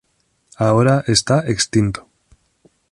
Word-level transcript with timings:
Ahora 0.57 0.95
está 1.15 1.37
extinto. 1.55 2.07